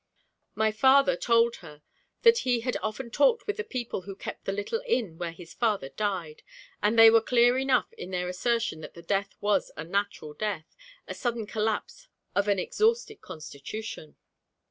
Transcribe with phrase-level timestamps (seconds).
[0.55, 1.83] My father told her
[2.23, 5.53] that he had often talked with the people who kept the little inn where his
[5.53, 6.41] father died,
[6.81, 10.75] and they were clear enough in their assertion that the death was a natural death
[11.07, 14.15] the sudden collapse of an exhausted constitution.'